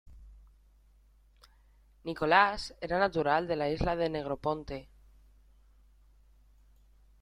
[2.07, 4.89] Nicolás era natural de la isla de Negroponte.